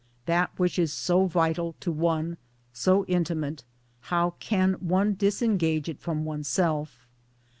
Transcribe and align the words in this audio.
That 0.25 0.49
which 0.57 0.79
is 0.79 0.91
so 0.91 1.27
vital 1.27 1.75
to 1.81 1.91
one, 1.91 2.37
so 2.73 3.05
intimate, 3.05 3.63
how 3.99 4.31
can 4.39 4.73
one 4.81 5.13
disengage 5.13 5.87
it 5.87 5.99
from 5.99 6.25
oneself? 6.25 7.05